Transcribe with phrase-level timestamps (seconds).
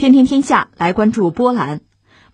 [0.00, 1.82] 天天天下来关注波兰。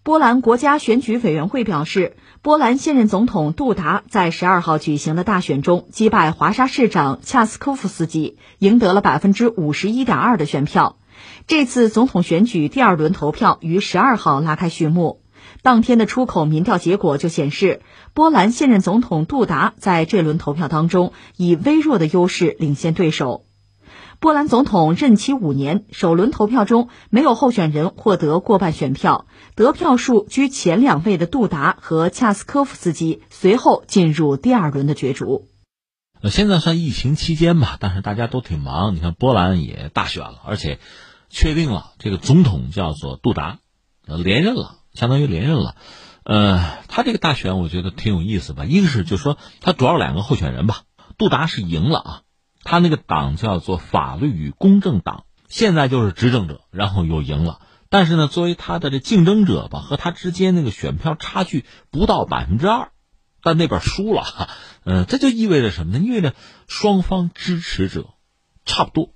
[0.04, 10.98] 波兰国家选举委员会表示，波兰现任总统杜达在十二号举行的大选中击败华沙市长恰斯科夫斯基，赢得了百分之五十一点二的选票。
[11.48, 15.22] 这次总统选举第二轮投票于十二号拉开序幕。
[15.62, 17.80] 当天的出口民调结果就显示，
[18.14, 23.45] 波兰现任总统杜达在这轮投票当中以微弱的优势领先对手。
[24.18, 35.48] 波兰总统任期五年，首轮投票中没有候选人获得过半选票，得票数居前两位的杜达和恰斯科夫斯基随后进入第二轮的角逐。
[36.22, 38.94] 呃，现在算疫情期间吧，但是大家都挺忙。
[38.94, 40.78] 你看，波兰也大选了，而且
[41.28, 43.58] 确定了这个总统叫做杜达，
[44.06, 45.76] 连任了，相当于连任了。
[46.24, 48.64] 呃，他这个大选我觉得挺有意思吧。
[48.64, 50.82] 一个是就说他主要两个候选人吧，
[51.18, 52.22] 杜达是赢了啊。
[52.66, 57.60] 他那个党叫做法律与公正党，现在就是执政者，然后又赢了。
[57.88, 62.90] 但是呢，作为他的这竞争者吧，和他之间那个选票差距不到百分之二，
[63.40, 64.50] 但那边输了。
[64.84, 66.04] 嗯， 这就意味着什么呢？
[66.04, 66.34] 意味着
[66.66, 68.08] 双方支持者
[68.64, 69.14] 差不多，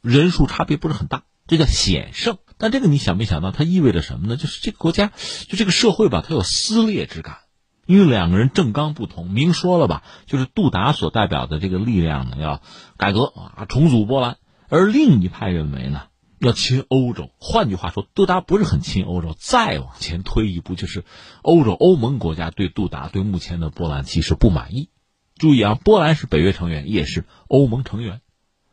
[0.00, 2.38] 人数差别不是很大，这叫险胜。
[2.56, 4.38] 但这个你想没想到，它意味着什么呢？
[4.38, 5.12] 就是这个国家，
[5.48, 7.40] 就这个社会吧，它有撕裂之感。
[7.86, 12.60] 因为两个人政纲不同，明说了吧，就是杜达所代表的这个力量呢，要
[12.96, 14.34] 改革啊，重组波兰；
[14.68, 16.02] 而另一派认为呢，
[16.40, 17.30] 要亲欧洲。
[17.38, 19.36] 换句话说，杜达不是很亲欧洲。
[19.38, 21.04] 再往前推一步，就是
[21.42, 24.90] 欧洲欧盟国家对杜达、对目前的波兰其实不满意。
[25.36, 28.20] 注意啊，波兰是北约成员，也是欧盟成员，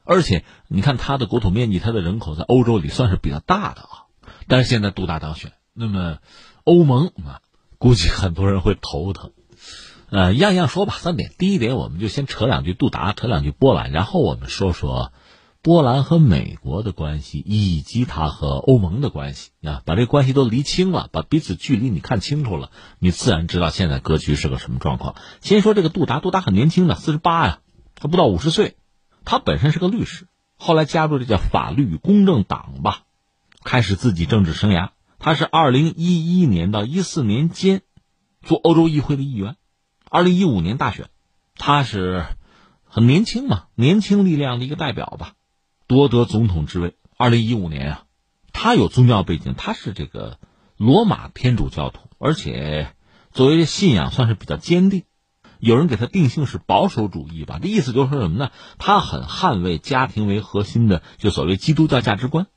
[0.03, 4.09] 而且你看它的国土面积，它的人口在欧洲里算是比较大的啊。
[4.47, 6.17] 但是现在杜达当选，那么
[6.63, 7.41] 欧盟啊。
[7.83, 9.33] 估计很多人会头疼，
[10.09, 11.33] 呃，样样说吧，三点。
[11.37, 15.11] 第一点，我们就先扯两句杜达，扯两句波兰，然后我们说说
[15.61, 25.15] 波兰和美国的关系，以及它和欧盟的关系啊，把这关系都厘清了，把彼此距离你看清楚了，你自然知道现在格局是个什么状况。
[25.41, 27.59] 先说这个杜达，杜达很年轻的，四十八呀，
[27.99, 28.77] 还不到五十岁，
[29.25, 33.01] 他本身是个律师，后来加入这叫法律与公正党吧，
[33.61, 34.91] 开始自己政治生涯。
[35.23, 37.81] 他是二零一一年到一四年间
[38.41, 39.55] 做欧洲议会的议员，
[40.09, 41.05] 二零一五年大选，
[41.55, 42.25] 他是
[42.83, 45.35] 很年轻嘛，年轻力量的一个代表吧，
[45.87, 46.97] 夺得总统之位。
[47.15, 48.03] 二零一五年啊，
[48.51, 50.39] 他有宗教背景，他是这个
[50.75, 52.93] 罗马天主教徒，而且
[53.31, 55.03] 作为信仰算是比较坚定。
[55.57, 58.51] 有人给他定性是保守主义吧，这意思就是说什么呢？
[58.77, 62.47] 他很捍卫家庭为核心的，就所谓基督教价值观。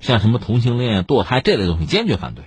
[0.00, 2.44] 像什么同性恋、堕胎这类东西，坚决反对。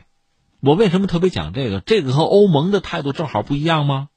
[0.60, 1.80] 我为什么特别讲这个？
[1.80, 4.10] 这个和欧盟的态度正好不一样吗？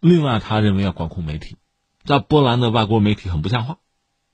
[0.00, 1.56] 另外，他认为要管控媒体，
[2.04, 3.78] 在波兰的外国媒体很不像话，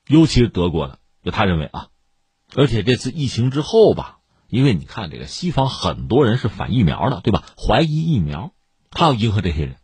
[0.07, 0.99] 尤其是德国的。
[1.23, 1.87] 就他认为啊，
[2.55, 7.43] 而且这次疫情之后吧，因为你看这个西方很多人是反疫苗的，对吧？
[7.57, 8.53] 怀疑疫苗，
[8.91, 9.75] 他要迎合这些人，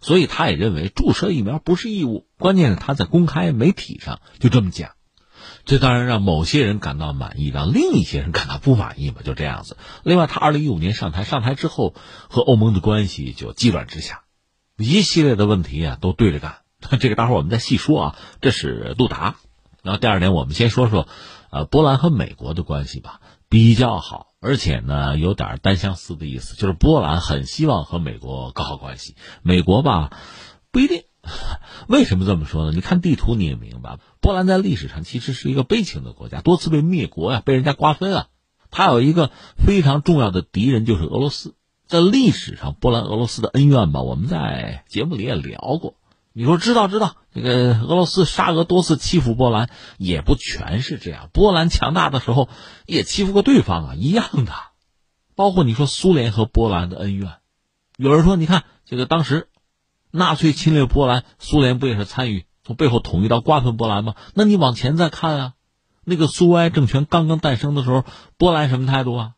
[0.00, 2.28] 所以他也认为注射疫苗不是义务。
[2.38, 4.92] 关键是他在公开媒体上就这么讲。
[5.68, 9.76] 这当然让某些人感到满意，让另一些人感到不满意嘛，就这样子。
[10.02, 11.92] 另外，他二零一五年上台，上台之后
[12.30, 14.22] 和欧盟的关系就急转直下，
[14.78, 16.60] 一系列的问题啊都对着干。
[16.98, 18.16] 这个待会儿我们再细说啊。
[18.40, 19.36] 这是杜达，
[19.82, 21.06] 然后第二点，我们先说说，
[21.50, 23.20] 呃，波兰和美国的关系吧，
[23.50, 30.16] 比较好，而且呢有点单相思的意思，就是波兰很希望和美国搞好关系，美国吧
[30.72, 31.02] 不一定。
[31.88, 32.72] 为什么这么说呢？
[32.72, 38.26] 你看地图你也明白，波兰在历史上其实是一个悲情的国家，多次被灭国呀，被人家瓜分啊。
[38.70, 41.54] 它有一个非常重要的敌人就是俄罗斯，
[41.86, 45.94] 在历史上波兰俄罗斯的恩怨吧，我们在节目里也聊过。
[46.34, 51.30] 你说知道知道，这个俄罗斯沙俄多次欺负波兰，也不全是这样。
[51.32, 52.48] 波兰强大的时候
[52.86, 54.52] 也欺负过对方啊，一样的。
[55.34, 57.36] 包括你说苏联和波兰的恩怨，
[57.96, 59.47] 有人说你看这个当时。
[60.10, 64.14] 纳粹侵略波兰，苏联不也是参与从背后捅一刀瓜分波兰吗？
[64.34, 65.52] 那你往前再看啊，
[66.04, 68.04] 那个苏维埃政权刚刚诞生的时候，
[68.36, 69.32] 波兰什么态度啊？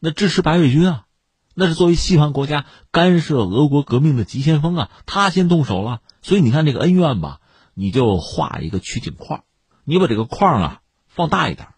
[0.00, 1.04] 那支持白卫军啊，
[1.54, 6.00] 那是作为西方国家干涉俄国革命的急先锋啊，他先动手了。
[6.22, 7.40] 所以你看这个恩怨吧，
[7.74, 9.44] 你就画一个取景框，
[9.84, 11.68] 你把这个框啊放大一点，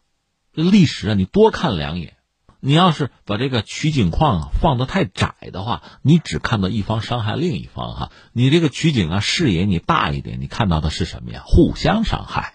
[0.54, 2.16] 这历史啊你多看两眼。
[2.60, 8.12] 你要是把这个取景框放得太窄的话，你只看到一方伤害另一方哈。
[8.32, 11.42] 你这个取景啊视野你大一点，你看到的是什么呀？
[11.46, 12.52] 互相伤害。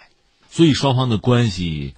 [0.49, 1.95] 所以双方的关系，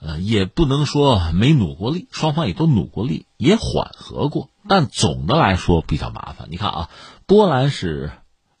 [0.00, 4.50] 呃，也不能说没努过力，双方也都努过力，也缓和过。
[4.68, 6.48] 但总的来说比较麻烦。
[6.50, 6.90] 你看啊，
[7.26, 8.10] 波兰是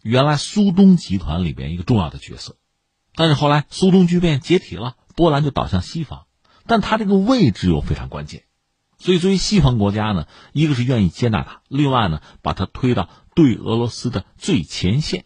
[0.00, 2.56] 原来苏东集团里边一个重要的角色，
[3.14, 6.26] 但是后来苏东剧变解体了，波兰就倒向西方。
[6.66, 8.44] 但它这个位置又非常关键。
[9.02, 15.24] 所以，作为西方国家呢，一个是愿意接纳他，另外呢，把他推到对俄罗斯的最前线。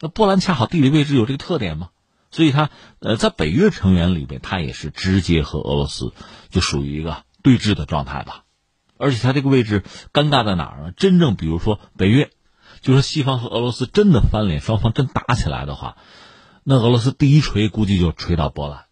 [0.00, 1.90] 那波兰恰好地理位置有这个特点嘛，
[2.30, 2.70] 所以他
[3.00, 6.14] 呃，在北约成员里边，他也是直接和俄罗斯
[6.48, 8.44] 就属于一个对峙的状态吧。
[8.96, 10.92] 而且他这个位置尴尬在哪儿呢？
[10.96, 12.30] 真正比如说北约，
[12.80, 15.98] 就说西方和俄罗斯真的翻脸，双方真打起来的话，
[16.64, 18.86] 那俄罗斯第一锤估计就锤到波兰，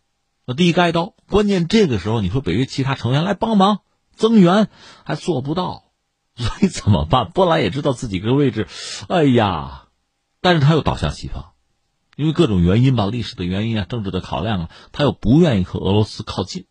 [0.45, 1.15] 那第一该刀。
[1.27, 3.81] 关键这个时候，你说北约其他成员来帮忙。
[4.21, 4.69] 增援
[5.03, 5.85] 还做不到，
[6.37, 7.31] 所以怎么办？
[7.31, 8.69] 波兰也知道自己这个位置，
[9.09, 9.89] 哎呀，
[10.43, 11.53] 但是他又倒向西方，
[12.17, 16.67] 因为各种原因吧，历史的原因啊，政治的考量啊，他又不愿意和俄罗斯靠近。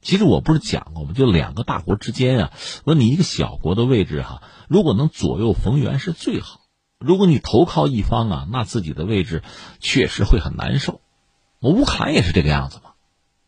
[0.00, 1.12] 其实我不是讲过吗？
[1.14, 2.52] 就两个大国之间啊，
[2.84, 6.60] 说你一个小国的位置哈，如果能左右逢源是最好。
[7.00, 9.42] 如果你投靠一方啊，那自己的位置
[9.80, 11.00] 确实会很难受。
[11.58, 12.93] 我乌克兰也是这个样子嘛。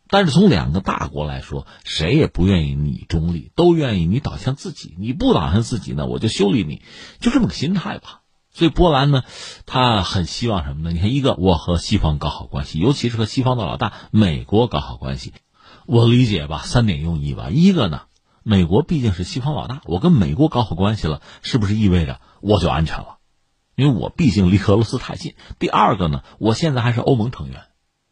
[0.09, 4.95] 但是从两个大国来说，谁也不愿意你中立，都愿意你倒向自己。
[4.97, 6.81] 你不倒向自己呢，我就修理你，
[7.19, 8.21] 就这么个心态吧。
[8.51, 9.23] 所以波兰呢，
[9.65, 10.91] 他很希望什么呢？
[10.91, 15.33] 你看，一个我和西方搞好关系，尤其是和西方的老大美国搞好关系。
[15.85, 17.49] 我理解吧，三点用意吧。
[17.51, 18.03] 一个呢，
[18.43, 23.17] 美国毕竟是西方老大，我跟美国搞好关系了，是不是意味着我就安全了？
[23.75, 25.35] 因为我毕竟离俄罗斯太近。
[25.59, 27.66] 第二个呢，我现在还是欧盟成员。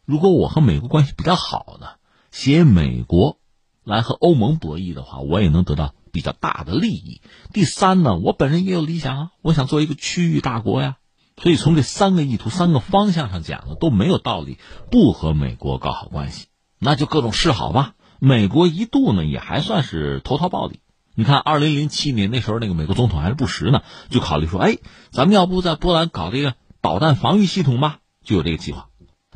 [0.06, 1.88] 如果我和美国关系比较好呢，
[2.32, 3.40] 携美国
[3.84, 7.22] 来和欧盟博弈的话，我也能得到比较大的利益。
[7.54, 10.98] 第三呢，我本人也有理想啊，我想做一个区域大国呀。
[11.38, 14.58] 所以从这三个意图、三个方向上讲呢，都没有道理
[14.92, 16.48] 不和美国搞好关系。
[16.80, 17.96] 那就各种示好吧。
[18.20, 20.80] 美国一度呢也还算是投桃报李。
[21.16, 24.78] 你看，二零零七年那时候那个美国总统还是布什呢，就考虑说，哎，
[25.10, 28.00] 咱们要不在波兰搞这个导弹防御系统吧？
[28.24, 28.90] 就有这个计划。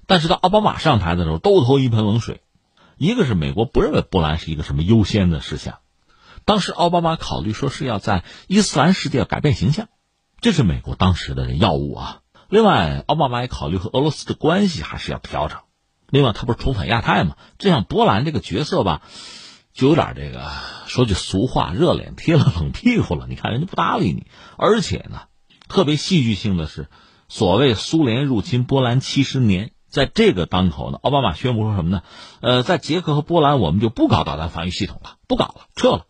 [0.09, 2.41] 但是到奥巴马上台的时候，都投一盆冷水。
[2.97, 5.77] 一个是美国不认为波兰是一个什么优先的事项，
[6.45, 9.87] 当时奥巴马考虑说是要在伊斯兰世界改变形象，
[10.41, 12.21] 这是美国当时的要务啊。
[12.49, 15.59] 另外，奥巴马也考虑和俄罗斯的关系还是要调整。
[16.09, 17.37] 另外，他不是重返亚太嘛？
[17.59, 19.03] 这样波兰这个角色吧，
[19.73, 20.49] 就有点这个
[20.87, 23.27] 说句俗话，热脸贴了冷屁股了。
[23.29, 24.25] 你看人家不搭理你，
[24.57, 25.27] 而且呢，
[25.67, 26.87] 特别戏剧性的是，
[27.27, 29.69] 所谓苏联入侵波兰七十年。
[29.89, 32.03] 在这个当口呢，奥巴马宣布说什么呢？
[32.41, 36.05] 呃，在捷克和波兰，我们就不搞导弹防御系统了，不搞了，撤了。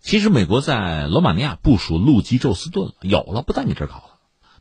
[0.00, 4.04] 其实美国在罗马尼亚部署陆基宙斯盾了，有了，不在你这儿搞了。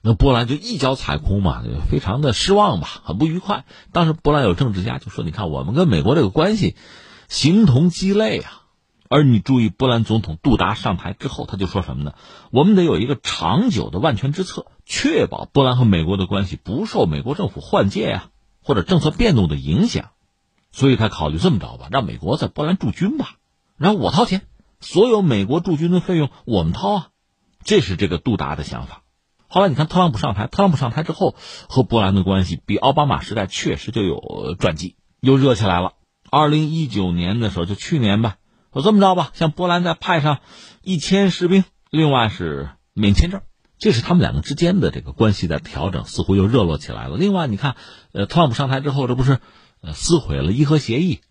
[0.01, 3.65] 那波兰就一脚踩空嘛，非常的失望吧，很不愉快。
[3.91, 6.75] 当时波兰有政治家就说：“你看，我们跟美国这个关系
[7.27, 8.63] 形同鸡肋啊。”
[9.09, 12.13] 而你注意，波兰总统杜达上台之后，他就说什么呢？
[12.49, 18.29] 我们得有一个长久的万全之策，确保波兰和美国的关系不受美国政府换届呀。
[18.63, 20.11] 或者政策变动的影响，
[20.71, 23.35] 所以他考虑这么着吧，让美国在波兰驻军吧，
[23.77, 24.43] 然后我掏钱，
[24.79, 27.07] 所有美国驻军的费用我们掏啊，
[27.63, 29.03] 这是这个杜达的想法。
[29.47, 31.35] 后来你看特朗普上台，特朗普上台之后
[31.67, 35.93] 和波兰的关系比奥巴马时代确实就有转机，又热起来了。
[36.29, 38.37] 二零一九年的时候，就去年吧，
[38.71, 40.39] 我这么着吧，向波兰再派上
[40.81, 43.41] 一千士兵，另外是免签证。
[43.81, 47.17] 这是他们两个之间的这个关系的调整，似乎又热络起来了。
[47.17, 47.75] 另外，你看，
[48.11, 49.39] 呃，特朗普上台之后，这不是，
[49.81, 51.21] 呃，撕毁了伊核协议，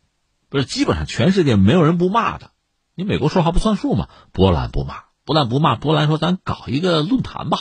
[0.49, 2.51] 不是基本上全世界没有人不骂的。
[2.97, 4.09] 你美国说话不算数嘛？
[4.33, 7.59] 波兰不骂，不但不骂，波兰说咱搞一个论坛吧，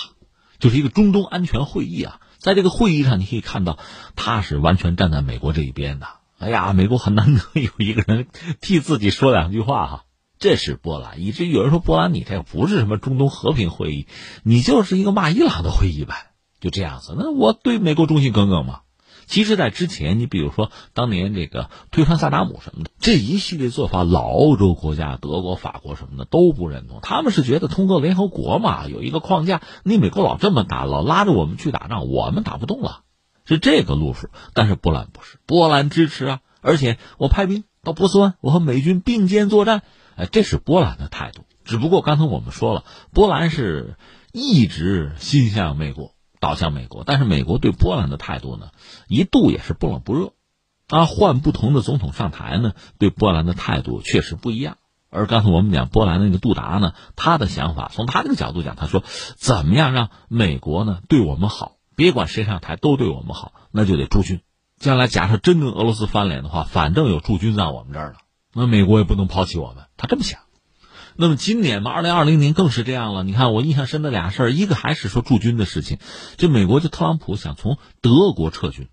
[0.58, 2.20] 就是一个中东安全会议啊。
[2.40, 3.78] 在这个会议上，你可以看到，
[4.16, 6.08] 他是完全站在美国这一边的。
[6.40, 8.26] 哎呀，美国很难得有一个人
[8.60, 10.06] 替自己说两句话哈。
[10.40, 14.08] 这是波兰，以至于有人说波兰，你这不是什么中东和平会议，
[14.44, 16.32] 你就是一个骂伊朗的会议呗，
[16.62, 17.14] 就这样子。
[17.18, 18.80] 那我对美国忠心耿耿嘛。
[19.28, 33.02] 其实，在之前，你比如说当年这个推翻萨达姆什么的，这一系列做法，老欧洲国家，德国、法国什么的都不认同，他们是觉得通过联合国嘛，有一个框架，你美国老这么打，老拉着我们去打仗，我们打不动了，
[33.46, 34.30] 是这个路数。
[34.56, 39.84] 但是波兰不是，波兰支持啊，而且我派兵到波斯湾，我和美军并肩作战。
[40.20, 41.46] 哎，这是波兰的态度。
[41.64, 42.84] 只不过刚才我们说了，
[43.14, 43.96] 波兰是
[44.34, 46.12] 一直心向美国，
[46.42, 47.04] 倒向美国。
[47.06, 48.72] 但是美国对波兰的态度呢，
[49.08, 50.34] 一度也是不冷不热。
[50.90, 54.78] 啊，换不同的总统上台呢，对波兰的态度确实不一样。
[55.10, 59.04] 而刚才我们讲波兰那个杜达呢，他的想法从他这个角度讲，他说
[59.38, 64.42] 怎么样让美国呢对我们好，别管谁上台都对我们好，那就得驻军。
[64.78, 68.18] 将来假设真跟俄罗斯翻脸的话，反正有驻军在我们这儿了。
[68.54, 70.40] 那美国也不能抛弃我们，他这么想。
[71.16, 73.24] 那么今年嘛，二零二零年更是这样了。
[73.24, 76.00] 你看，我印象深的俩事儿，一个还是说驻军的事情。
[76.38, 78.88] 这美国，就特朗普想从德国撤军，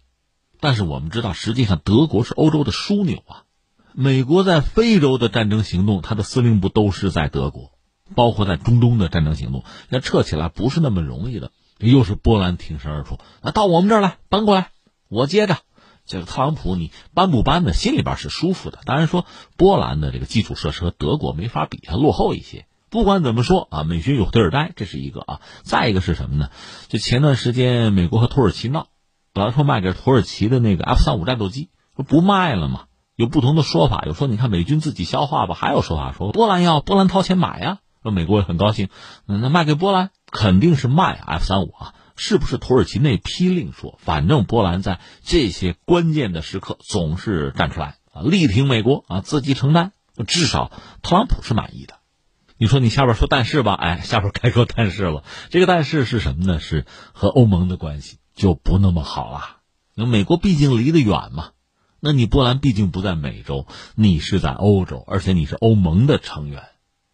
[0.58, 3.44] 但是我们知道，实际上德国是欧洲的枢纽啊。
[3.92, 7.70] 美国在非洲的战争行动，它的司令部都是在德国，
[8.14, 11.52] 包括在中东的战争行动，要撤起来不是那么容易的。
[11.78, 14.70] 又是波兰挺身而出，那到我们这儿来搬过来，
[15.08, 15.58] 我接着。
[16.06, 18.78] 这个特朗普，你搬不搬的，心里边是舒服的。
[18.84, 22.66] 当然说，波兰的这个基础设施和德国没法比，它落后一些。
[22.88, 25.40] 不管怎么说啊，美军有地儿待，这是一个啊。
[25.62, 26.50] 再一个是什么呢？
[26.88, 28.86] 就前段时间美国和土耳其闹，
[29.32, 32.84] 本来说卖给土耳其的那个 F 三五战斗机，说不卖了嘛。
[33.16, 37.78] 有不同的说法，有说你看美军自己消化吧，还有说法说波兰要波兰掏钱买呀。
[38.02, 38.88] 说美国也很高兴，
[39.26, 41.94] 那卖给波兰肯定是卖 F 三五啊。
[42.16, 49.92] 是不是土耳其那批令说，反正波兰在这些关键的时刻总是站出来啊，力挺美国啊，自己承担，
[50.26, 51.94] 至少特朗普是满意的。
[52.58, 55.24] 你说你下边说但是吧，哎，下边该说但是了。
[55.50, 56.58] 这个但是是什么呢？
[56.58, 59.58] 是和欧盟的关系就不那么好了。
[59.94, 61.50] 那美国毕竟离得远嘛，
[62.00, 66.62] 那你波兰毕竟不在美洲，你是在欧洲，而且你是欧盟的成员。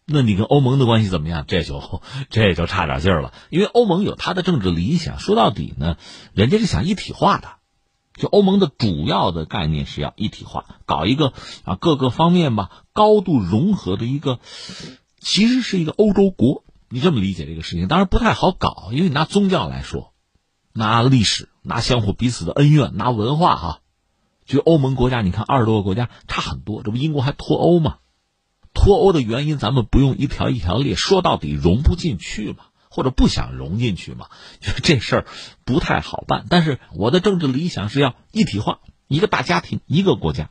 [0.05, 1.45] 那你跟欧盟的关系怎么样？
[1.47, 5.17] 这就这就差点劲儿了，因为欧盟有他的政治理想。
[5.17, 5.97] 说到底呢，
[6.33, 7.47] 人家是想一体化的，
[8.13, 11.33] 就欧盟的主要的概念是要一体化，搞一个
[11.63, 14.39] 啊各个方面吧高度融合的一个，
[15.19, 16.63] 其实是一个欧洲国。
[16.89, 20.13] 你这么理解这个事情，当然不太好搞，因为你拿宗教来说，
[20.73, 23.79] 拿历史，拿相互彼此的恩怨，拿文化哈，
[24.45, 27.95] 就欧盟国家，你看二十多个国家差很多，这不英国还脱欧吗？
[28.83, 34.27] 脱欧的原因，咱们不用一条一条列，说到底融不进去嘛，或者不想融进去嘛，
[34.59, 35.25] 这事儿
[35.63, 36.45] 不太好办。
[36.49, 40.49] 但是我的政治理想是要一体化，一个大家庭，一个国家。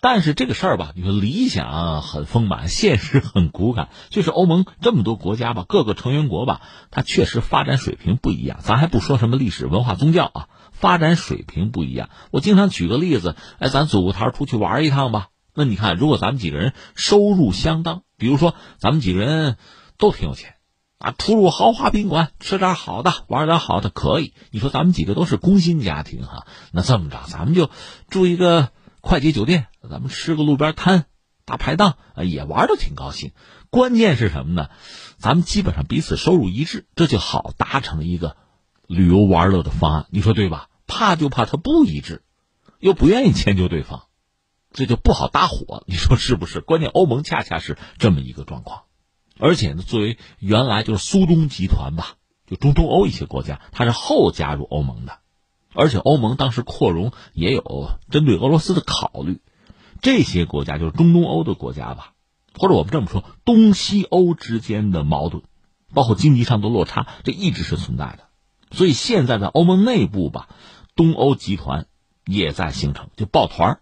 [0.00, 3.90] 但是这个事儿吧，你说理想很丰满，现实很骨感。
[4.08, 8.60] 就是欧盟这么多国家吧，各个成员国吧，它确实发展水平不一样。
[8.62, 12.08] 咱还不说什么历史文化宗教啊，发展水平不一样。
[12.30, 15.28] 我经常举个例子，哎，咱组个团出去玩一趟吧。
[15.54, 19.56] 那你看，如果咱们几个人收入相当，比如说咱们几个人
[19.96, 20.56] 都挺有钱，
[20.98, 24.34] 啊，出入豪华宾馆，吃点好的，玩点好的，可以。
[24.50, 27.70] 你说咱们几个都是工薪家庭哈，那这么着，咱们就
[28.10, 28.70] 住一个
[29.00, 31.04] 快捷酒店，咱们吃个路边摊，
[31.44, 33.30] 大排档，啊，也玩的挺高兴。
[33.70, 34.70] 关键是什么呢？
[35.18, 38.36] 咱们基本上彼此收入一致，这就好达成一个
[38.88, 40.06] 旅游玩乐的方案。
[40.10, 40.68] 你说对吧？
[40.86, 42.22] 怕就怕他不一致，
[42.78, 44.02] 又不愿意迁就对方。
[44.74, 46.60] 这就不好搭伙，你说是不是？
[46.60, 48.82] 关键欧盟恰恰是这么一个状况，
[49.38, 55.18] 而且呢，作为原来就是苏东集团吧，就中东欧一些国家，它是后加入欧盟的，
[55.74, 59.40] 而且欧盟当时扩容也有针对俄罗斯的考虑，
[60.02, 62.14] 这些国家就是中东欧的国家吧，
[62.58, 65.44] 或者我们这么说，东西欧之间的矛盾，
[65.94, 68.24] 包括经济上的落差，这一直是存在的，
[68.76, 70.48] 所以现在在欧盟内部吧，
[70.96, 71.86] 东欧集团
[72.26, 73.80] 也在形成，就抱团儿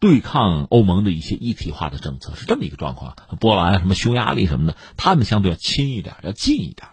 [0.00, 6.88] 对抗欧盟的一些一体化的政策是这么一个状况，波兰什么匈牙利什么的，他们相对要亲一点，要近一点，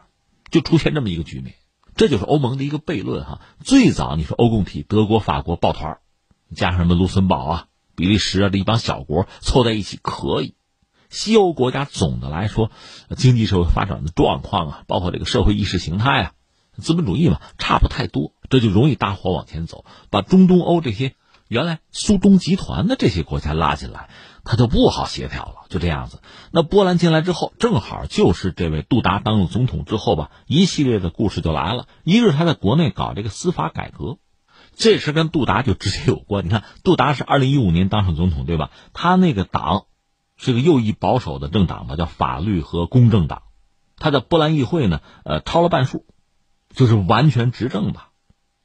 [0.50, 1.56] 就出现这么一个局面。
[1.96, 3.42] 这就是欧盟的一个悖论哈。
[3.64, 6.00] 最早你说欧共体，德国、法国抱团
[6.56, 10.56] 加上什么卢森堡啊、比利时啊这一帮小国凑在一起可以。
[11.10, 12.72] 西欧国家总的来说，
[13.16, 16.34] 经济社会发展的状况啊，包括这个社会意识形态啊，
[16.78, 21.14] 资本主义嘛，差不太多，这就容易搭伙往前走，把中东欧这些。
[21.48, 24.10] 原来苏东集团的这些国家拉进来，
[24.44, 26.20] 他就不好协调了，就这样子。
[26.52, 31.88] 那波兰进来之后，正好就是这位杜达当了总统之后吧，一系列的故事就来了。
[32.04, 34.18] 一是他在国内搞这个司法改革，
[34.75, 36.44] 这事跟杜达就直接有关。
[36.46, 38.72] 你看，杜达是二零一五年当上总统，对吧？
[38.94, 39.86] 他那个党
[40.38, 43.44] 是个右翼保守的政党吧，叫法律和公正党。
[43.98, 46.06] 他在波兰议会呢，呃，超了半数，
[46.74, 48.10] 就是完全执政吧。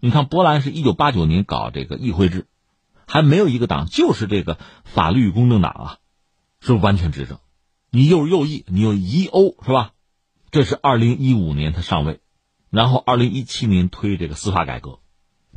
[0.00, 2.46] 你看，波兰是一九八九年搞这个议会制。
[3.10, 5.96] 还没有一个党，就是这个法律公正党啊，
[6.60, 7.40] 是完全执政。
[7.90, 9.94] 你又是右翼，你又疑欧是吧？
[10.52, 12.20] 这是二零一五年他上位，
[12.70, 15.00] 然后二零一七年推这个司法改革，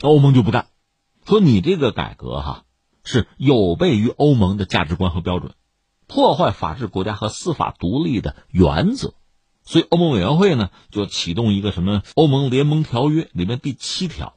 [0.02, 0.66] 欧盟就不干，
[1.28, 2.64] 说你这个改革哈
[3.04, 5.54] 是有悖于欧盟的价值观和标准，
[6.08, 9.14] 破坏法治国家和司法独立的原则。
[9.64, 14.34] 所以欧盟委员会呢就启动一个什么欧盟联盟条约里面第七条，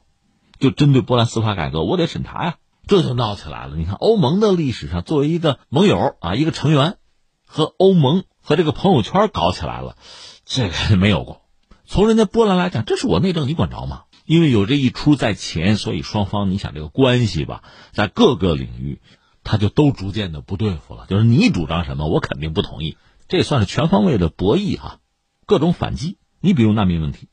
[0.59, 2.57] 就针对波兰司法改革，我得审查呀。
[2.87, 3.75] 这就闹起来了。
[3.75, 6.97] 你看，欧盟的历史上，作为一个盟友啊，一个成员，
[7.45, 9.97] 和欧盟和这个朋友圈搞起来了，
[10.45, 11.41] 这个没有过。
[11.85, 14.03] 从人家波兰来讲，这是我内政，你管着吗？
[14.25, 19.01] 因为有这一出在前，所以双方你想这个关系吧，在各个领域，
[19.43, 21.05] 他就都逐渐的不对付了。
[21.07, 22.97] 就是你主张什么，我肯定不同意。
[23.29, 24.99] 这算是全方位的博弈哈，
[25.45, 26.17] 各种反击。
[26.41, 27.29] 你比如难民问题，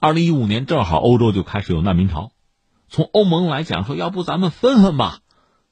[0.00, 2.32] 二零一五年正好欧洲就开始有难民潮。
[2.94, 5.18] 从欧盟来讲，说要不咱们分分吧，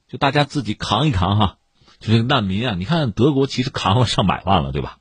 [0.09, 1.57] 就大家自己扛一扛哈，
[2.01, 4.97] 就这个难民啊，你看德国其实扛了上百万了，对吧？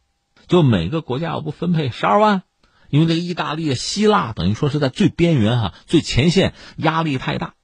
[0.47, 2.45] 就每个国家要不分配十二万，
[2.91, 7.55] 因为这个意大利、希腊等于说是在最边缘哈、最前线，压力太大。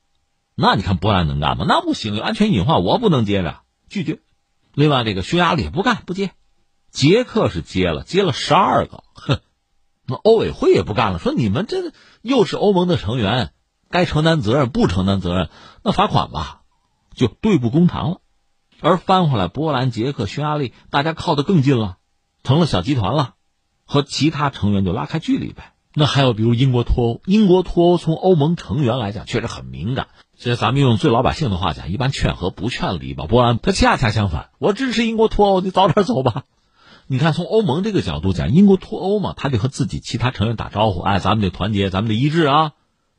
[0.57, 1.65] 那你看波兰能干吗？
[1.69, 4.19] 那不行，有安全隐患，我不能接着，拒绝。
[4.75, 6.33] 另外，这个匈牙利不干不接，
[6.91, 9.39] 捷克是接了，接了十二个，哼。
[10.05, 13.53] 那欧委会也不干了，说你们这又是欧盟的成员，
[13.91, 15.49] 该承担责任不承担责任，
[15.83, 16.61] 那罚款吧，
[17.15, 18.21] 就对簿公堂了。
[18.81, 21.97] 而翻回来，波兰、捷克、匈牙利，大家靠得更近了，
[22.45, 23.35] 成了小集团了，
[23.85, 25.73] 和其他成员就拉开距离呗。
[25.95, 30.07] 那还有比如英国脱欧，英国脱欧从欧盟成员来讲确实很敏感。
[30.37, 33.27] 所以咱们用最老百姓的话讲，一般劝和不劝离吧。
[33.27, 36.45] 波兰他恰恰相反，我支持英国脱欧，你早点走吧。
[37.09, 42.73] 你看，从欧盟这个角度讲，英国脱欧嘛，他得和自己其他成员打招呼，哎，咱们得团结，咱们得一致啊，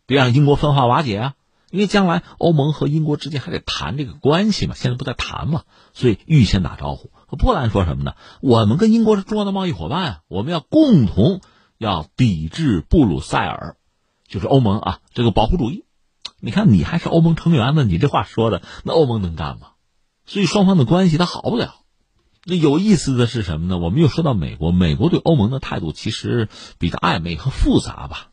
[0.10, 1.34] 别让英国分化瓦解啊。
[1.72, 5.62] 因为将来欧盟和英国之间还得谈这个关系嘛，现在不在谈嘛，
[5.94, 7.12] 所以预先打招呼。
[7.28, 8.16] 和波兰说什么呢？
[8.42, 11.42] 我们跟英国是重要的贸易伙伴啊，我们要共同
[11.78, 13.75] 要抵制布鲁塞尔，
[14.28, 15.86] 就是欧盟啊这个保护主义。
[16.39, 19.74] 你看，你还是欧盟成员呢，你这话说的，那欧盟能干吗？
[20.25, 21.75] 所以双方的关系它好不了。
[22.46, 23.78] 那有意思的是什么呢？
[23.78, 26.50] 我们又说到美国，美国对欧盟的态度其实
[26.80, 28.28] 比较暧昧和复杂吧。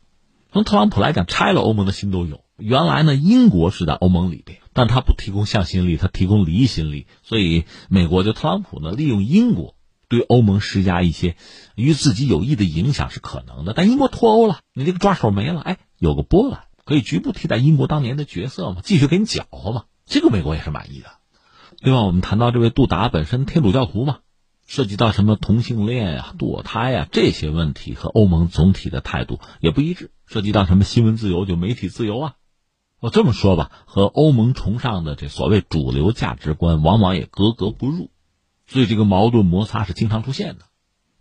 [0.57, 2.41] 从特朗普来讲，拆了欧盟的心都有。
[2.57, 9.75] 原来呢，英国是在欧盟里边，但他不提供向心力，他提供离心力，所以美国就特朗普呢，利用英国
[10.09, 11.35] 对欧盟施加一些
[11.75, 13.73] 与自己有益的影响是可能的。
[13.75, 21.09] 但英国脱欧了，你这个抓手没了，哎，有个波兰可以局部替代英国当年的角色嘛，继续给你搅和嘛，这个美国也是满意的。
[21.79, 24.17] 另外，我们谈到这位杜达本身天主教徒嘛，
[24.67, 30.11] 涉及到什么同性恋啊、堕胎啊这些问题，和欧盟总体的态度也不一致。
[30.27, 32.33] 涉及到什么新闻自由，就媒体自由啊。
[32.99, 38.11] 我这么说吧，和欧盟崇尚的这所谓主流价值观，往往也格格不入，
[38.67, 40.65] 所以这个矛盾摩擦是经常出现的。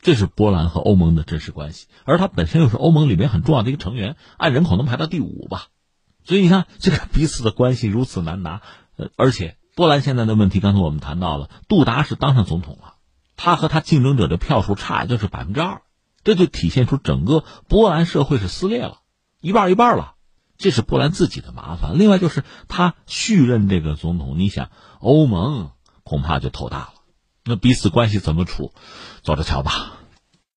[0.03, 5.69] 这是波兰和欧盟的真实关系，而它本身又是欧盟里面很重要的一个成员，按人口能排到第五吧。
[6.25, 8.63] 所以你看，这个彼此的关系如此难拿。
[8.97, 12.95] 呃，而且波兰现在的问题，刚才我们谈到了，杜达是当上总统了，
[13.37, 15.83] 他和他竞争者的票数差就是百分之二，
[16.25, 18.99] 这就体现出整个波兰社会是撕裂了，
[19.41, 20.15] 一半一半了。
[20.59, 24.71] 这是波兰自己的麻烦，另外就是他续任这个总统，你想
[25.01, 25.71] 欧盟
[26.03, 26.95] 恐怕就头大了，
[27.45, 28.73] 那彼此关系怎么处，
[29.23, 29.93] 走着瞧吧。